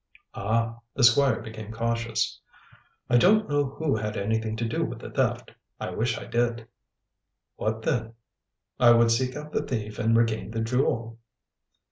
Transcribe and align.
"Ah!" 0.33 0.79
the 0.95 1.03
Squire 1.03 1.41
became 1.43 1.71
cautious. 1.71 2.39
"I 3.07 3.17
don't 3.17 3.47
know 3.47 3.65
who 3.65 3.95
had 3.95 4.17
anything 4.17 4.55
to 4.55 4.65
do 4.67 4.83
with 4.83 4.97
the 4.97 5.11
theft. 5.11 5.51
I 5.79 5.91
wish 5.91 6.17
I 6.17 6.25
did." 6.25 6.67
"What 7.57 7.83
then?" 7.83 8.13
"I 8.79 8.93
would 8.93 9.11
seek 9.11 9.35
out 9.35 9.51
the 9.51 9.61
thief 9.61 9.99
and 9.99 10.17
regain 10.17 10.49
the 10.49 10.61
jewel." 10.61 11.19